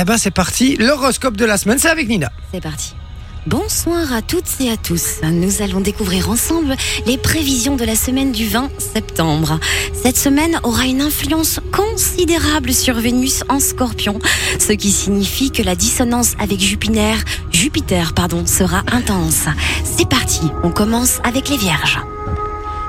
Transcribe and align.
Eh 0.00 0.04
ben 0.04 0.16
c'est 0.16 0.30
parti, 0.30 0.76
l'horoscope 0.76 1.36
de 1.36 1.44
la 1.44 1.58
semaine, 1.58 1.78
c'est 1.78 1.88
avec 1.88 2.08
Nina. 2.08 2.30
C'est 2.54 2.62
parti. 2.62 2.94
Bonsoir 3.46 4.12
à 4.12 4.22
toutes 4.22 4.60
et 4.60 4.70
à 4.70 4.76
tous. 4.76 5.22
Nous 5.24 5.60
allons 5.60 5.80
découvrir 5.80 6.30
ensemble 6.30 6.76
les 7.06 7.18
prévisions 7.18 7.74
de 7.74 7.84
la 7.84 7.96
semaine 7.96 8.30
du 8.30 8.46
20 8.46 8.70
septembre. 8.78 9.58
Cette 9.92 10.16
semaine 10.16 10.60
aura 10.62 10.84
une 10.84 11.00
influence 11.00 11.58
considérable 11.72 12.72
sur 12.72 12.94
Vénus 12.94 13.42
en 13.48 13.58
scorpion, 13.58 14.20
ce 14.60 14.72
qui 14.72 14.92
signifie 14.92 15.50
que 15.50 15.62
la 15.64 15.74
dissonance 15.74 16.34
avec 16.38 16.60
Jupiter, 16.60 17.16
Jupiter 17.50 18.12
pardon, 18.12 18.46
sera 18.46 18.84
intense. 18.92 19.46
C'est 19.82 20.08
parti, 20.08 20.42
on 20.62 20.70
commence 20.70 21.18
avec 21.24 21.48
les 21.48 21.56
vierges. 21.56 21.98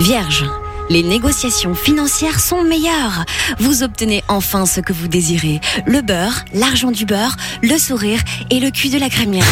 Vierge. 0.00 0.46
Les 0.90 1.02
négociations 1.02 1.74
financières 1.74 2.40
sont 2.40 2.62
meilleures. 2.62 3.24
Vous 3.58 3.82
obtenez 3.82 4.22
enfin 4.28 4.66
ce 4.66 4.80
que 4.80 4.92
vous 4.92 5.08
désirez. 5.08 5.60
Le 5.86 6.02
beurre, 6.02 6.44
l'argent 6.52 6.90
du 6.90 7.06
beurre, 7.06 7.36
le 7.62 7.78
sourire 7.78 8.20
et 8.50 8.60
le 8.60 8.70
cul 8.70 8.90
de 8.90 8.98
la 8.98 9.08
crémière. 9.08 9.46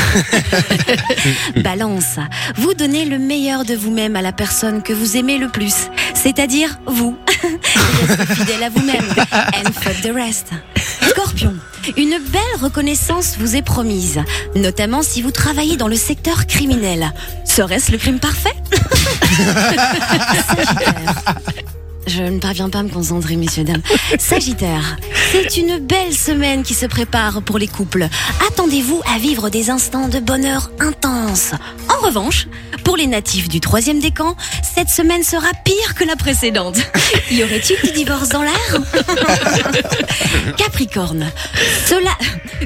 Balance. 1.65 2.17
Vous 2.57 2.75
donnez 2.75 3.07
le 3.07 3.19
meilleur 3.19 3.65
de 3.65 3.75
vous-même 3.75 4.17
à 4.17 4.23
la 4.23 4.33
personne 4.33 4.83
que 4.83 4.93
vous 4.93 5.17
aimez 5.17 5.39
le 5.39 5.49
plus. 5.49 5.89
C'est-à-dire 6.15 6.79
vous. 6.87 7.17
Restez 8.09 8.35
fidèle 8.35 8.63
à 8.63 8.69
vous-même. 8.69 9.05
And 9.33 9.73
fuck 9.73 10.01
the 10.03 10.15
rest. 10.15 10.51
Scorpion. 11.09 11.55
Une 11.97 12.19
belle 12.19 12.61
reconnaissance 12.61 13.37
vous 13.39 13.57
est 13.57 13.63
promise, 13.63 14.21
notamment 14.55 15.03
si 15.03 15.21
vous 15.23 15.33
travaillez 15.33 15.77
dans 15.77 15.89
le 15.89 15.97
secteur 15.97 16.47
criminel. 16.47 17.13
Serait-ce 17.45 17.91
le 17.91 17.99
crime 17.99 18.21
parfait? 18.21 18.55
Je 22.07 22.23
ne 22.23 22.39
parviens 22.39 22.69
pas 22.69 22.81
à 22.81 22.83
me 22.83 22.89
concentrer, 22.89 23.37
messieurs, 23.37 23.65
dames. 23.65 23.83
Sagittaire, 24.19 24.97
c'est 25.33 25.57
une 25.57 25.79
belle 25.79 26.13
semaine 26.13 26.63
qui 26.63 26.75
se 26.75 26.85
prépare 26.85 27.41
pour 27.41 27.57
les 27.57 27.67
couples. 27.67 28.07
Attendez-vous 28.47 29.01
à 29.13 29.19
vivre 29.19 29.49
des 29.49 29.71
instants 29.71 30.09
de 30.09 30.19
bonheur 30.19 30.71
intenses. 30.79 31.53
En 31.89 32.05
revanche, 32.05 32.49
pour 32.85 32.99
les 32.99 33.07
natifs 33.07 33.49
du 33.49 33.61
troisième 33.61 33.99
décan, 33.99 34.37
cette 34.63 34.91
semaine 34.91 35.23
sera 35.23 35.49
pire 35.65 35.95
que 35.95 36.05
la 36.05 36.17
précédente. 36.17 36.77
Y 37.31 37.43
aurait-il 37.43 37.81
du 37.83 37.93
divorce 37.93 38.29
dans 38.29 38.43
l'air? 38.43 38.83
Capricorne, 40.59 41.31
cela, 41.87 42.11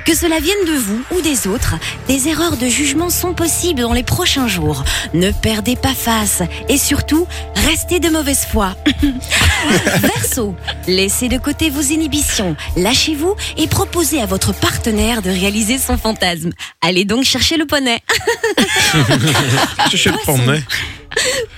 que 0.04 0.16
cela 0.16 0.40
vienne 0.40 0.64
de 0.66 0.72
vous 0.72 1.00
ou 1.16 1.20
des 1.20 1.46
autres, 1.46 1.76
des 2.08 2.28
erreurs 2.28 2.56
de 2.56 2.66
jugement 2.66 3.10
sont 3.10 3.34
possibles 3.34 3.82
dans 3.82 3.92
les 3.92 4.02
prochains 4.02 4.48
jours. 4.48 4.84
Ne 5.14 5.30
perdez 5.30 5.76
pas 5.76 5.94
face 5.94 6.42
et 6.68 6.78
surtout, 6.78 7.26
restez 7.66 8.00
de 8.00 8.08
mauvaise 8.08 8.46
foi. 8.50 8.74
Verseau, 10.00 10.56
laissez 10.88 11.28
de 11.28 11.38
côté 11.38 11.70
vos 11.70 11.80
inhibitions, 11.80 12.55
lâchez-vous 12.76 13.34
et 13.56 13.66
proposez 13.66 14.20
à 14.20 14.26
votre 14.26 14.52
partenaire 14.54 15.22
de 15.22 15.30
réaliser 15.30 15.78
son 15.78 15.96
fantasme. 15.98 16.50
Allez 16.82 17.04
donc 17.04 17.24
chercher 17.24 17.56
le 17.56 17.66
poney. 17.66 18.00
Chercher 19.90 20.10
le 20.10 20.16
Poisson. 20.24 20.38
poney. 20.44 20.62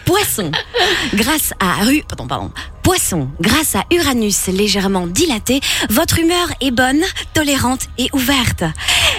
Poisson, 0.04 0.52
grâce 1.14 1.52
à 1.58 1.84
Ru- 1.84 2.04
pardon, 2.08 2.26
pardon. 2.28 2.50
Poisson, 2.82 3.28
grâce 3.40 3.74
à 3.74 3.84
Uranus 3.92 4.46
légèrement 4.46 5.06
dilaté, 5.06 5.60
votre 5.90 6.18
humeur 6.20 6.48
est 6.60 6.70
bonne, 6.70 7.02
tolérante 7.34 7.88
et 7.98 8.08
ouverte. 8.12 8.62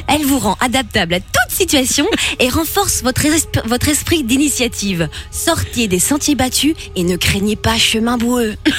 Elle 0.07 0.25
vous 0.25 0.39
rend 0.39 0.57
adaptable 0.61 1.15
à 1.15 1.19
toute 1.19 1.29
situation 1.49 2.07
et 2.39 2.49
renforce 2.49 3.03
votre, 3.03 3.21
esp- 3.23 3.61
votre 3.67 3.89
esprit 3.89 4.23
d'initiative. 4.23 5.09
Sortez 5.29 5.87
des 5.87 5.99
sentiers 5.99 6.35
battus 6.35 6.73
et 6.95 7.03
ne 7.03 7.17
craignez 7.17 7.55
pas 7.57 7.77
chemin 7.77 8.17
boueux. 8.17 8.55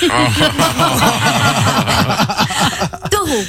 Taureau. 3.30 3.42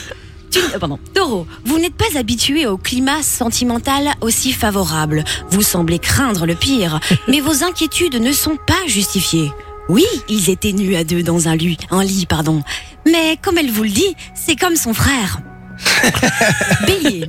Tu- 0.51 0.59
euh, 0.59 0.79
pardon. 0.79 0.99
Taureau, 1.13 1.47
vous 1.65 1.79
n'êtes 1.79 1.95
pas 1.95 2.17
habitué 2.19 2.67
au 2.67 2.77
climat 2.77 3.23
sentimental 3.23 4.11
aussi 4.21 4.51
favorable. 4.51 5.23
Vous 5.49 5.61
semblez 5.61 5.97
craindre 5.99 6.45
le 6.45 6.55
pire, 6.55 6.99
mais 7.27 7.39
vos 7.39 7.63
inquiétudes 7.63 8.15
ne 8.15 8.31
sont 8.33 8.57
pas 8.67 8.85
justifiées. 8.87 9.51
Oui, 9.89 10.05
ils 10.29 10.49
étaient 10.49 10.73
nus 10.73 10.95
à 10.95 11.03
deux 11.03 11.23
dans 11.23 11.47
un 11.47 11.55
lit, 11.55 11.77
un 11.89 12.03
lit, 12.03 12.25
pardon. 12.25 12.63
Mais 13.05 13.37
comme 13.41 13.57
elle 13.57 13.71
vous 13.71 13.83
le 13.83 13.89
dit, 13.89 14.15
c'est 14.35 14.55
comme 14.55 14.75
son 14.75 14.93
frère. 14.93 15.39
Bélier. 16.87 17.25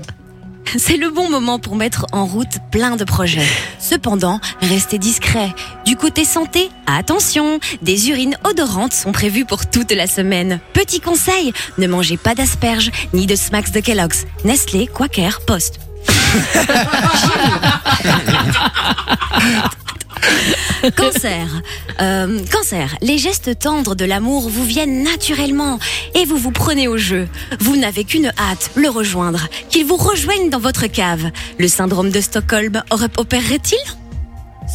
C'est 0.76 0.96
le 0.96 1.10
bon 1.10 1.28
moment 1.28 1.58
pour 1.58 1.76
mettre 1.76 2.06
en 2.12 2.24
route 2.24 2.58
plein 2.70 2.96
de 2.96 3.04
projets. 3.04 3.46
Cependant, 3.78 4.40
restez 4.60 4.98
discret. 4.98 5.52
Du 5.84 5.96
côté 5.96 6.24
santé, 6.24 6.70
attention, 6.86 7.60
des 7.82 8.10
urines 8.10 8.36
odorantes 8.44 8.92
sont 8.92 9.12
prévues 9.12 9.44
pour 9.44 9.66
toute 9.66 9.92
la 9.92 10.06
semaine. 10.06 10.60
Petit 10.72 11.00
conseil, 11.00 11.52
ne 11.78 11.86
mangez 11.86 12.16
pas 12.16 12.34
d'asperges 12.34 12.90
ni 13.12 13.26
de 13.26 13.36
smacks 13.36 13.72
de 13.72 13.80
Kellogg's. 13.80 14.24
Nestlé, 14.44 14.86
Quaker, 14.86 15.40
Post. 15.46 15.80
Cancer. 20.96 21.62
Euh, 22.00 22.40
cancer. 22.50 22.96
Les 23.00 23.18
gestes 23.18 23.58
tendres 23.58 23.94
de 23.94 24.04
l'amour 24.04 24.48
vous 24.48 24.64
viennent 24.64 25.02
naturellement 25.02 25.78
et 26.14 26.24
vous 26.24 26.36
vous 26.36 26.50
prenez 26.50 26.88
au 26.88 26.96
jeu. 26.96 27.28
Vous 27.60 27.76
n'avez 27.76 28.04
qu'une 28.04 28.32
hâte, 28.38 28.70
le 28.74 28.88
rejoindre. 28.88 29.48
Qu'il 29.68 29.86
vous 29.86 29.96
rejoigne 29.96 30.50
dans 30.50 30.58
votre 30.58 30.86
cave. 30.86 31.30
Le 31.58 31.68
syndrome 31.68 32.10
de 32.10 32.20
Stockholm 32.20 32.82
opérerait-il 33.16 33.78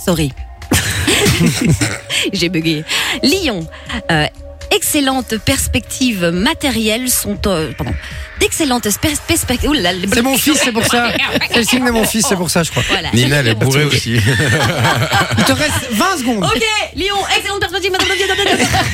Sorry. 0.06 0.32
J'ai 2.34 2.50
bugué. 2.50 2.84
Lion. 3.24 3.68
Euh, 4.12 4.26
excellentes 4.88 5.38
perspectives 5.40 6.30
matérielles 6.32 7.10
sont... 7.10 7.38
euh, 7.48 7.72
pardon. 7.78 7.94
D'excellentes 8.40 8.88
pers- 9.02 9.20
perspectives... 9.28 9.70
C'est 10.14 10.22
mon 10.22 10.38
fils, 10.38 10.62
c'est 10.64 10.72
pour 10.72 10.86
ça. 10.86 11.10
C'est 11.52 11.58
le 11.58 11.64
signe 11.66 11.86
de 11.86 11.92
mon 11.92 12.06
fils, 12.06 12.26
c'est 12.30 12.38
pour 12.38 12.50
ça, 12.50 12.64
je 12.64 12.72
crois. 12.72 12.84
Voilà. 12.88 13.10
Nina, 13.14 13.38
elle 13.38 13.50
est 13.50 13.56
bourrée 13.56 13.84
aussi. 13.84 14.14
Il 15.38 15.44
te 15.44 15.52
reste 15.52 15.90
20 15.92 16.18
secondes. 16.20 16.44
Ok, 16.46 16.64
Lyon, 16.96 17.18
excellente 17.36 17.60
perspective. 17.60 17.94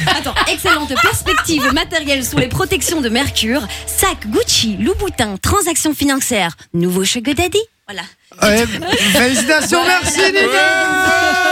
Attends, 0.07 0.33
excellente 0.51 0.93
perspective 0.99 1.71
matérielle 1.73 2.25
sous 2.25 2.37
les 2.39 2.47
protections 2.47 2.99
de 3.01 3.09
Mercure. 3.09 3.61
Sac 3.85 4.27
Gucci, 4.27 4.77
Louboutin, 4.79 5.35
transactions 5.39 5.93
financières. 5.93 6.55
Nouveau 6.73 7.03
Sugar 7.05 7.35
Daddy. 7.35 7.61
Voilà. 7.87 8.01
Ouais, 8.41 8.65
félicitations, 9.11 9.83
merci 9.85 10.19
Nina 10.31 11.43